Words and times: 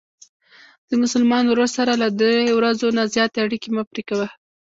د 0.89 0.91
مسلمان 1.01 1.43
ورور 1.47 1.69
سره 1.77 1.91
له 2.01 2.07
درې 2.21 2.43
ورځو 2.57 2.87
نه 2.97 3.03
زیاتې 3.13 3.37
اړیکې 3.45 3.69
مه 3.75 3.83
پری 3.89 4.03
کوه. 4.09 4.27